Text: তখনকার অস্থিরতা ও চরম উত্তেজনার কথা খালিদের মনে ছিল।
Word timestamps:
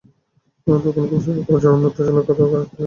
তখনকার 0.67 1.05
অস্থিরতা 1.07 1.51
ও 1.51 1.63
চরম 1.63 1.81
উত্তেজনার 1.87 2.15
কথা 2.19 2.41
খালিদের 2.41 2.53
মনে 2.53 2.67
ছিল। 2.67 2.77